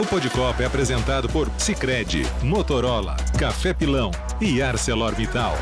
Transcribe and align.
O 0.00 0.06
Podcopa 0.06 0.62
é 0.62 0.66
apresentado 0.66 1.28
por 1.28 1.50
Sicredi, 1.58 2.22
Motorola, 2.42 3.18
Café 3.38 3.74
Pilão 3.74 4.10
e 4.40 4.62
ArcelorMittal. 4.62 5.52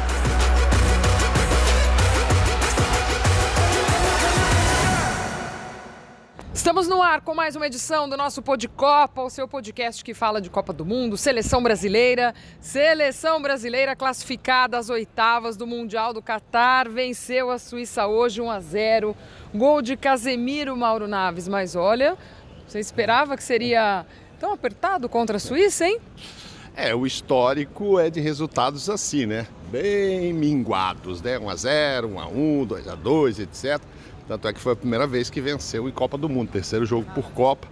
Estamos 6.55 6.87
no 6.87 7.03
ar 7.03 7.21
com 7.23 7.35
mais 7.35 7.57
uma 7.57 7.67
edição 7.67 8.09
do 8.09 8.17
nosso 8.17 8.41
Podcopa, 8.41 9.23
o 9.23 9.29
seu 9.29 9.49
podcast 9.49 10.05
que 10.05 10.15
fala 10.15 10.41
de 10.41 10.49
Copa 10.49 10.73
do 10.73 10.85
Mundo, 10.85 11.17
seleção 11.17 11.61
brasileira. 11.61 12.33
Seleção 12.61 13.43
brasileira 13.43 13.97
classificada 13.97 14.79
às 14.79 14.89
oitavas 14.89 15.57
do 15.57 15.67
Mundial 15.67 16.15
do 16.15 16.23
Catar, 16.23 16.89
venceu 16.89 17.51
a 17.51 17.59
Suíça 17.59 18.07
hoje 18.07 18.41
1 18.41 18.49
a 18.49 18.61
0. 18.61 19.17
Gol 19.53 19.83
de 19.83 19.97
Casemiro 19.97 20.77
Mauro 20.77 21.09
Naves, 21.09 21.49
mas 21.49 21.75
olha, 21.75 22.17
você 22.69 22.79
esperava 22.79 23.37
que 23.37 23.43
seria 23.43 24.07
tão 24.39 24.53
apertado 24.53 25.09
contra 25.09 25.37
a 25.37 25.41
Suíça, 25.41 25.87
hein? 25.87 25.99
É, 26.77 26.95
o 26.95 27.07
histórico 27.07 27.99
é 27.99 28.09
de 28.09 28.21
resultados 28.21 28.89
assim, 28.89 29.27
né? 29.27 29.47
Bem 29.71 30.33
minguados, 30.33 31.21
né? 31.21 31.39
1 31.39 31.51
a 31.51 31.57
0, 31.57 32.09
1 32.09 32.21
a 32.21 32.29
1, 32.29 32.65
2 32.65 32.89
a 32.89 32.95
2, 32.95 33.41
etc. 33.41 33.81
Tanto 34.29 34.47
é 34.47 34.53
que 34.53 34.61
foi 34.61 34.75
a 34.75 34.77
primeira 34.77 35.07
vez 35.07 35.29
que 35.29 35.41
venceu 35.41 35.89
em 35.89 35.93
Copa 35.93 36.17
do 36.17 36.29
Mundo, 36.29 36.51
terceiro 36.51 36.87
jogo 36.87 37.11
por 37.15 37.31
Copa. 37.33 37.67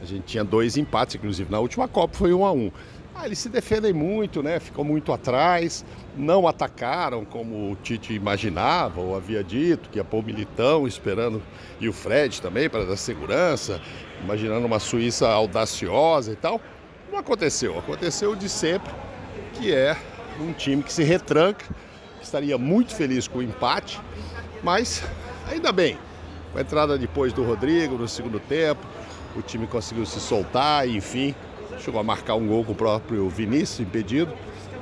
A 0.00 0.04
gente 0.06 0.24
tinha 0.24 0.42
dois 0.42 0.76
empates, 0.76 1.14
inclusive 1.14 1.50
na 1.50 1.60
última 1.60 1.86
Copa 1.86 2.16
foi 2.16 2.32
um 2.32 2.44
a 2.44 2.52
um. 2.52 2.72
Ah, 3.14 3.26
eles 3.26 3.38
se 3.38 3.48
defendem 3.48 3.92
muito, 3.92 4.42
né? 4.42 4.58
Ficam 4.58 4.82
muito 4.82 5.12
atrás, 5.12 5.84
não 6.16 6.48
atacaram 6.48 7.24
como 7.24 7.70
o 7.70 7.76
Tite 7.76 8.14
imaginava 8.14 9.00
ou 9.00 9.14
havia 9.14 9.44
dito, 9.44 9.90
que 9.90 9.98
ia 9.98 10.04
pôr 10.04 10.20
o 10.20 10.22
Militão 10.22 10.86
esperando 10.86 11.42
e 11.78 11.88
o 11.88 11.92
Fred 11.92 12.40
também 12.40 12.68
para 12.70 12.84
dar 12.84 12.96
segurança, 12.96 13.80
imaginando 14.22 14.66
uma 14.66 14.78
Suíça 14.78 15.28
audaciosa 15.28 16.32
e 16.32 16.36
tal. 16.36 16.60
Não 17.10 17.18
aconteceu, 17.18 17.78
aconteceu 17.78 18.34
de 18.34 18.48
sempre, 18.48 18.92
que 19.54 19.74
é 19.74 19.96
um 20.40 20.52
time 20.52 20.82
que 20.82 20.92
se 20.92 21.02
retranca, 21.02 21.66
estaria 22.22 22.56
muito 22.56 22.94
feliz 22.94 23.28
com 23.28 23.40
o 23.40 23.42
empate, 23.42 24.00
mas 24.62 25.02
Ainda 25.52 25.72
bem, 25.72 25.98
com 26.52 26.58
a 26.58 26.62
entrada 26.62 26.96
depois 26.96 27.32
do 27.32 27.42
Rodrigo 27.42 27.96
no 27.98 28.08
segundo 28.08 28.38
tempo, 28.40 28.80
o 29.36 29.42
time 29.42 29.66
conseguiu 29.66 30.06
se 30.06 30.20
soltar 30.20 30.88
enfim, 30.88 31.34
chegou 31.78 32.00
a 32.00 32.04
marcar 32.04 32.34
um 32.34 32.46
gol 32.46 32.64
com 32.64 32.72
o 32.72 32.74
próprio 32.74 33.28
Vinícius 33.28 33.80
impedido. 33.80 34.32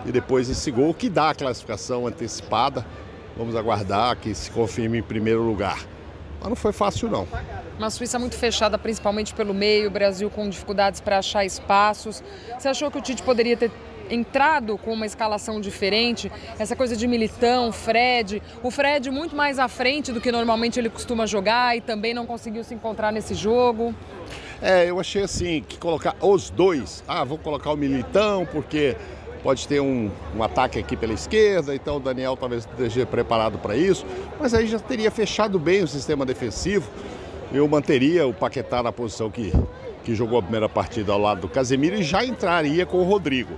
E 0.06 0.12
depois 0.12 0.48
esse 0.48 0.70
gol 0.70 0.94
que 0.94 1.08
dá 1.08 1.30
a 1.30 1.34
classificação 1.34 2.06
antecipada. 2.06 2.84
Vamos 3.36 3.54
aguardar 3.54 4.16
que 4.16 4.34
se 4.34 4.50
confirme 4.50 4.98
em 4.98 5.02
primeiro 5.02 5.42
lugar. 5.42 5.78
Mas 6.40 6.48
não 6.48 6.56
foi 6.56 6.72
fácil, 6.72 7.08
não. 7.08 7.28
Uma 7.78 7.90
Suíça 7.90 8.18
muito 8.18 8.36
fechada, 8.36 8.78
principalmente 8.78 9.34
pelo 9.34 9.54
meio, 9.54 9.88
o 9.88 9.90
Brasil 9.90 10.28
com 10.30 10.48
dificuldades 10.48 11.00
para 11.00 11.18
achar 11.18 11.44
espaços. 11.44 12.22
Você 12.58 12.68
achou 12.68 12.90
que 12.90 12.98
o 12.98 13.00
Tite 13.00 13.22
poderia 13.22 13.56
ter 13.56 13.70
entrado 14.10 14.76
com 14.76 14.92
uma 14.92 15.06
escalação 15.06 15.60
diferente, 15.60 16.30
essa 16.58 16.74
coisa 16.74 16.96
de 16.96 17.06
Militão, 17.06 17.70
Fred, 17.70 18.42
o 18.62 18.70
Fred 18.70 19.10
muito 19.10 19.36
mais 19.36 19.58
à 19.58 19.68
frente 19.68 20.12
do 20.12 20.20
que 20.20 20.32
normalmente 20.32 20.78
ele 20.78 20.90
costuma 20.90 21.26
jogar 21.26 21.76
e 21.76 21.80
também 21.80 22.12
não 22.12 22.26
conseguiu 22.26 22.64
se 22.64 22.74
encontrar 22.74 23.12
nesse 23.12 23.34
jogo. 23.34 23.94
É, 24.62 24.90
eu 24.90 25.00
achei 25.00 25.22
assim, 25.22 25.64
que 25.66 25.78
colocar 25.78 26.14
os 26.20 26.50
dois, 26.50 27.02
ah, 27.08 27.24
vou 27.24 27.38
colocar 27.38 27.72
o 27.72 27.76
Militão 27.76 28.46
porque 28.52 28.94
pode 29.42 29.66
ter 29.66 29.80
um, 29.80 30.10
um 30.36 30.42
ataque 30.42 30.78
aqui 30.78 30.94
pela 30.94 31.14
esquerda, 31.14 31.74
então 31.74 31.96
o 31.96 32.00
Daniel 32.00 32.36
talvez 32.36 32.66
esteja 32.66 33.06
preparado 33.06 33.58
para 33.58 33.74
isso, 33.74 34.04
mas 34.38 34.52
aí 34.52 34.66
já 34.66 34.78
teria 34.78 35.10
fechado 35.10 35.58
bem 35.58 35.82
o 35.82 35.88
sistema 35.88 36.26
defensivo, 36.26 36.90
eu 37.50 37.66
manteria 37.66 38.26
o 38.26 38.34
Paquetá 38.34 38.82
na 38.82 38.92
posição 38.92 39.30
que, 39.30 39.50
que 40.04 40.14
jogou 40.14 40.38
a 40.38 40.42
primeira 40.42 40.68
partida 40.68 41.10
ao 41.10 41.18
lado 41.18 41.40
do 41.40 41.48
Casemiro 41.48 41.96
e 41.96 42.02
já 42.02 42.22
entraria 42.22 42.84
com 42.84 42.98
o 42.98 43.04
Rodrigo. 43.04 43.54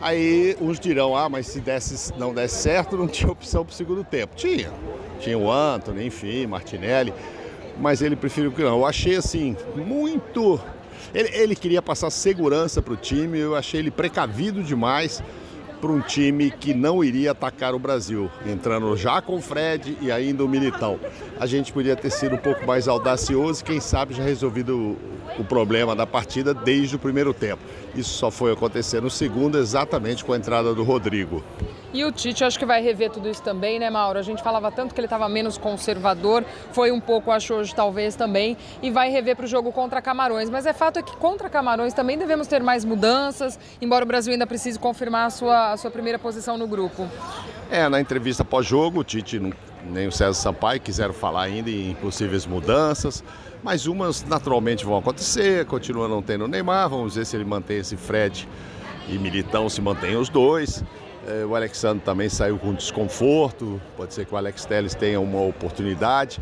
Aí 0.00 0.56
uns 0.58 0.80
dirão, 0.80 1.14
ah, 1.14 1.28
mas 1.28 1.46
se 1.46 1.60
desse, 1.60 2.14
não 2.18 2.32
desse 2.32 2.62
certo, 2.62 2.96
não 2.96 3.06
tinha 3.06 3.30
opção 3.30 3.64
para 3.64 3.72
o 3.72 3.74
segundo 3.74 4.02
tempo. 4.02 4.34
Tinha. 4.34 4.72
Tinha 5.20 5.36
o 5.36 5.52
Anthony, 5.52 6.06
enfim, 6.06 6.46
Martinelli. 6.46 7.12
Mas 7.80 8.02
ele 8.02 8.14
preferiu 8.14 8.52
que 8.52 8.62
não. 8.62 8.78
Eu 8.78 8.86
achei 8.86 9.16
assim, 9.16 9.56
muito. 9.74 10.60
Ele, 11.14 11.30
ele 11.32 11.56
queria 11.56 11.80
passar 11.80 12.10
segurança 12.10 12.80
para 12.82 12.92
o 12.92 12.96
time, 12.96 13.38
eu 13.38 13.56
achei 13.56 13.80
ele 13.80 13.90
precavido 13.90 14.62
demais 14.62 15.22
para 15.80 15.90
um 15.90 16.00
time 16.00 16.50
que 16.50 16.74
não 16.74 17.02
iria 17.02 17.30
atacar 17.30 17.74
o 17.74 17.78
Brasil, 17.78 18.30
entrando 18.46 18.94
já 18.96 19.22
com 19.22 19.36
o 19.36 19.40
Fred 19.40 19.96
e 20.00 20.12
ainda 20.12 20.44
o 20.44 20.48
Militão. 20.48 21.00
A 21.38 21.46
gente 21.46 21.72
podia 21.72 21.96
ter 21.96 22.10
sido 22.10 22.34
um 22.34 22.38
pouco 22.38 22.66
mais 22.66 22.86
audacioso 22.86 23.64
quem 23.64 23.80
sabe 23.80 24.14
já 24.14 24.22
resolvido 24.22 24.76
o, 24.76 25.40
o 25.40 25.44
problema 25.44 25.96
da 25.96 26.06
partida 26.06 26.52
desde 26.52 26.96
o 26.96 26.98
primeiro 26.98 27.32
tempo. 27.32 27.62
Isso 27.94 28.10
só 28.10 28.30
foi 28.30 28.52
acontecer 28.52 29.00
no 29.00 29.10
segundo, 29.10 29.56
exatamente 29.56 30.22
com 30.22 30.34
a 30.34 30.36
entrada 30.36 30.74
do 30.74 30.84
Rodrigo. 30.84 31.42
E 31.92 32.04
o 32.04 32.12
Tite 32.12 32.44
acho 32.44 32.58
que 32.58 32.64
vai 32.64 32.80
rever 32.80 33.10
tudo 33.10 33.28
isso 33.28 33.42
também, 33.42 33.78
né, 33.78 33.90
Mauro? 33.90 34.18
A 34.18 34.22
gente 34.22 34.42
falava 34.42 34.70
tanto 34.70 34.94
que 34.94 35.00
ele 35.00 35.06
estava 35.06 35.28
menos 35.28 35.58
conservador, 35.58 36.44
foi 36.72 36.92
um 36.92 37.00
pouco, 37.00 37.32
acho 37.32 37.52
hoje 37.54 37.74
talvez 37.74 38.14
também, 38.14 38.56
e 38.80 38.90
vai 38.90 39.10
rever 39.10 39.34
para 39.34 39.44
o 39.44 39.48
jogo 39.48 39.72
contra 39.72 40.00
Camarões. 40.00 40.48
Mas 40.48 40.66
é 40.66 40.72
fato 40.72 40.98
é 40.98 41.02
que 41.02 41.16
contra 41.16 41.50
Camarões 41.50 41.92
também 41.92 42.16
devemos 42.16 42.46
ter 42.46 42.62
mais 42.62 42.84
mudanças, 42.84 43.58
embora 43.80 44.04
o 44.04 44.08
Brasil 44.08 44.32
ainda 44.32 44.46
precise 44.46 44.78
confirmar 44.78 45.26
a 45.26 45.30
sua, 45.30 45.72
a 45.72 45.76
sua 45.76 45.90
primeira 45.90 46.18
posição 46.18 46.56
no 46.56 46.66
grupo. 46.66 47.08
É, 47.70 47.88
na 47.88 48.00
entrevista 48.00 48.44
pós-jogo, 48.44 49.00
o 49.00 49.04
Tite 49.04 49.40
nem 49.84 50.06
o 50.06 50.12
César 50.12 50.34
Sampaio 50.34 50.80
quiseram 50.80 51.14
falar 51.14 51.42
ainda 51.42 51.70
em 51.70 51.94
possíveis 51.94 52.46
mudanças, 52.46 53.24
mas 53.62 53.86
umas 53.86 54.24
naturalmente 54.24 54.84
vão 54.84 54.96
acontecer, 54.96 55.66
continua 55.66 56.06
não 56.06 56.22
tendo 56.22 56.44
o 56.44 56.48
Neymar, 56.48 56.88
vamos 56.88 57.16
ver 57.16 57.26
se 57.26 57.36
ele 57.36 57.44
mantém 57.44 57.78
esse 57.78 57.96
Fred 57.96 58.48
e 59.08 59.18
Militão 59.18 59.68
se 59.68 59.80
mantém 59.80 60.16
os 60.16 60.28
dois. 60.28 60.84
É, 61.26 61.44
o 61.44 61.54
Alexandre 61.54 62.02
também 62.02 62.28
saiu 62.28 62.58
com 62.58 62.72
desconforto, 62.72 63.80
pode 63.96 64.14
ser 64.14 64.24
que 64.24 64.34
o 64.34 64.36
Alex 64.36 64.64
Telles 64.64 64.94
tenha 64.94 65.20
uma 65.20 65.42
oportunidade. 65.42 66.40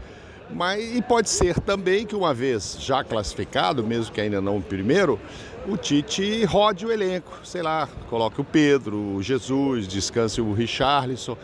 Mas, 0.50 0.96
e 0.96 1.02
pode 1.02 1.28
ser 1.28 1.60
também 1.60 2.06
que 2.06 2.14
uma 2.14 2.32
vez 2.32 2.78
já 2.80 3.04
classificado, 3.04 3.84
mesmo 3.84 4.12
que 4.12 4.20
ainda 4.20 4.40
não 4.40 4.56
o 4.56 4.62
primeiro, 4.62 5.20
o 5.66 5.76
Tite 5.76 6.44
rode 6.44 6.86
o 6.86 6.92
elenco, 6.92 7.40
sei 7.44 7.60
lá, 7.60 7.86
coloque 8.08 8.40
o 8.40 8.44
Pedro, 8.44 8.96
o 8.96 9.22
Jesus, 9.22 9.86
descanse 9.86 10.40
o 10.40 10.52
Richarlison. 10.52 11.36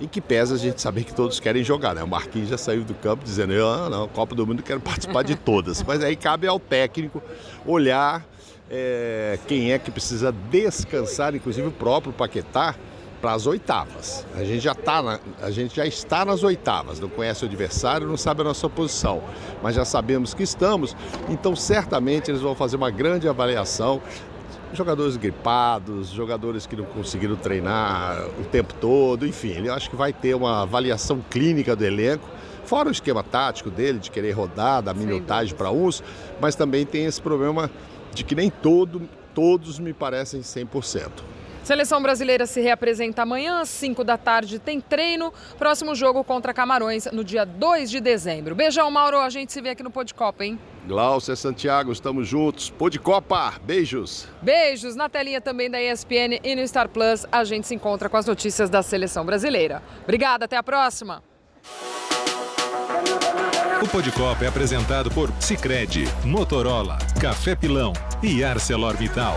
Em 0.00 0.08
que 0.08 0.20
pesa 0.20 0.56
a 0.56 0.58
gente 0.58 0.80
saber 0.80 1.04
que 1.04 1.14
todos 1.14 1.38
querem 1.38 1.62
jogar, 1.62 1.94
né? 1.94 2.02
O 2.02 2.08
Marquinhos 2.08 2.48
já 2.48 2.58
saiu 2.58 2.82
do 2.82 2.92
campo 2.92 3.22
dizendo, 3.22 3.52
ah, 3.64 3.88
não, 3.88 4.08
Copa 4.08 4.34
do 4.34 4.44
Mundo 4.44 4.60
quero 4.60 4.80
participar 4.80 5.22
de 5.22 5.36
todas. 5.36 5.80
Mas 5.86 6.02
aí 6.02 6.16
cabe 6.16 6.46
ao 6.46 6.58
técnico 6.58 7.22
olhar 7.64 8.26
é, 8.72 9.38
quem 9.46 9.70
é 9.70 9.78
que 9.78 9.90
precisa 9.90 10.32
descansar, 10.50 11.34
inclusive 11.34 11.68
o 11.68 11.70
próprio 11.70 12.10
Paquetá, 12.10 12.74
para 13.20 13.34
as 13.34 13.46
oitavas. 13.46 14.26
A 14.34 14.42
gente 14.42 14.60
já 14.60 14.74
tá 14.74 15.00
na, 15.02 15.20
a 15.40 15.50
gente 15.50 15.76
já 15.76 15.86
está 15.86 16.24
nas 16.24 16.42
oitavas, 16.42 16.98
não 16.98 17.08
conhece 17.08 17.44
o 17.44 17.46
adversário, 17.46 18.08
não 18.08 18.16
sabe 18.16 18.40
a 18.40 18.44
nossa 18.44 18.68
posição, 18.68 19.22
mas 19.62 19.76
já 19.76 19.84
sabemos 19.84 20.34
que 20.34 20.42
estamos, 20.42 20.96
então 21.28 21.54
certamente 21.54 22.30
eles 22.30 22.40
vão 22.40 22.54
fazer 22.54 22.76
uma 22.76 22.90
grande 22.90 23.28
avaliação. 23.28 24.00
Jogadores 24.72 25.18
gripados, 25.18 26.08
jogadores 26.08 26.66
que 26.66 26.74
não 26.74 26.86
conseguiram 26.86 27.36
treinar 27.36 28.24
o 28.40 28.44
tempo 28.44 28.72
todo, 28.80 29.26
enfim, 29.26 29.66
eu 29.66 29.74
acho 29.74 29.90
que 29.90 29.94
vai 29.94 30.14
ter 30.14 30.34
uma 30.34 30.62
avaliação 30.62 31.22
clínica 31.30 31.76
do 31.76 31.84
elenco 31.84 32.26
fora 32.64 32.88
o 32.88 32.92
esquema 32.92 33.22
tático 33.22 33.70
dele, 33.70 33.98
de 33.98 34.10
querer 34.10 34.32
rodar, 34.32 34.80
dar 34.80 34.94
minutagem 34.94 35.54
para 35.54 35.70
uns, 35.70 36.02
mas 36.40 36.54
também 36.54 36.86
tem 36.86 37.04
esse 37.04 37.20
problema 37.20 37.70
de 38.14 38.24
que 38.24 38.34
nem 38.34 38.50
todo, 38.50 39.08
todos 39.34 39.78
me 39.78 39.92
parecem 39.92 40.40
100%. 40.40 41.10
Seleção 41.62 42.02
brasileira 42.02 42.44
se 42.44 42.60
reapresenta 42.60 43.22
amanhã 43.22 43.60
às 43.60 43.68
5 43.68 44.02
da 44.02 44.18
tarde, 44.18 44.58
tem 44.58 44.80
treino. 44.80 45.32
Próximo 45.56 45.94
jogo 45.94 46.24
contra 46.24 46.52
Camarões 46.52 47.06
no 47.12 47.22
dia 47.22 47.44
2 47.44 47.88
de 47.88 48.00
dezembro. 48.00 48.52
Beijão, 48.52 48.90
Mauro. 48.90 49.18
A 49.18 49.30
gente 49.30 49.52
se 49.52 49.60
vê 49.60 49.70
aqui 49.70 49.82
no 49.82 49.90
Podcopa, 49.90 50.44
hein? 50.44 50.58
Glaucia 50.88 51.36
Santiago, 51.36 51.92
estamos 51.92 52.26
juntos. 52.26 52.68
Podcopa, 52.68 53.54
beijos. 53.62 54.26
Beijos. 54.42 54.96
Na 54.96 55.08
telinha 55.08 55.40
também 55.40 55.70
da 55.70 55.80
ESPN 55.80 56.40
e 56.42 56.56
no 56.56 56.66
Star 56.66 56.88
Plus, 56.88 57.24
a 57.30 57.44
gente 57.44 57.68
se 57.68 57.74
encontra 57.76 58.08
com 58.08 58.16
as 58.16 58.26
notícias 58.26 58.68
da 58.68 58.82
seleção 58.82 59.24
brasileira. 59.24 59.80
Obrigada, 60.02 60.46
até 60.46 60.56
a 60.56 60.62
próxima. 60.64 61.22
O 63.82 63.88
Podcopa 63.88 64.44
é 64.44 64.48
apresentado 64.48 65.10
por 65.10 65.32
Sicredi, 65.40 66.06
Motorola, 66.24 66.98
Café 67.20 67.56
Pilão 67.56 67.92
e 68.22 68.44
ArcelorMittal. 68.44 69.34